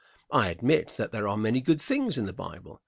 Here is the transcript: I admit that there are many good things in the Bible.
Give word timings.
I 0.31 0.49
admit 0.49 0.93
that 0.97 1.11
there 1.11 1.27
are 1.27 1.37
many 1.37 1.61
good 1.61 1.79
things 1.79 2.17
in 2.17 2.25
the 2.25 2.33
Bible. 2.33 2.79